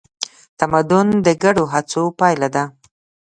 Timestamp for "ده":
2.55-2.63